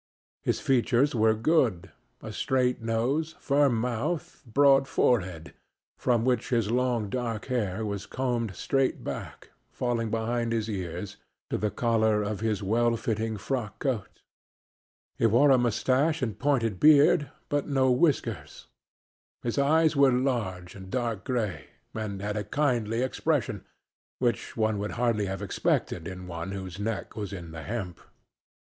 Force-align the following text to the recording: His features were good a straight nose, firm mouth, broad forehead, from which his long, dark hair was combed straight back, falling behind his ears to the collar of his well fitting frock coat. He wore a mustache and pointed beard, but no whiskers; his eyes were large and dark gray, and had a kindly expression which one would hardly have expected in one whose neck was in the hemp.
His 0.41 0.59
features 0.59 1.13
were 1.13 1.35
good 1.35 1.91
a 2.23 2.33
straight 2.33 2.81
nose, 2.81 3.35
firm 3.39 3.79
mouth, 3.79 4.41
broad 4.47 4.87
forehead, 4.87 5.53
from 5.95 6.25
which 6.25 6.49
his 6.49 6.71
long, 6.71 7.07
dark 7.07 7.45
hair 7.53 7.85
was 7.85 8.07
combed 8.07 8.55
straight 8.55 9.03
back, 9.03 9.51
falling 9.71 10.09
behind 10.09 10.53
his 10.53 10.67
ears 10.67 11.17
to 11.51 11.57
the 11.59 11.69
collar 11.69 12.23
of 12.23 12.39
his 12.39 12.63
well 12.63 12.97
fitting 12.97 13.37
frock 13.37 13.77
coat. 13.77 14.23
He 15.19 15.27
wore 15.27 15.51
a 15.51 15.59
mustache 15.59 16.23
and 16.23 16.39
pointed 16.39 16.79
beard, 16.79 17.29
but 17.47 17.67
no 17.67 17.91
whiskers; 17.91 18.65
his 19.43 19.59
eyes 19.59 19.95
were 19.95 20.11
large 20.11 20.73
and 20.73 20.89
dark 20.89 21.25
gray, 21.25 21.67
and 21.93 22.23
had 22.23 22.35
a 22.37 22.43
kindly 22.43 23.03
expression 23.03 23.65
which 24.17 24.57
one 24.57 24.79
would 24.79 24.93
hardly 24.93 25.27
have 25.27 25.43
expected 25.43 26.07
in 26.07 26.25
one 26.25 26.53
whose 26.53 26.79
neck 26.79 27.15
was 27.15 27.31
in 27.31 27.51
the 27.51 27.61
hemp. 27.61 27.99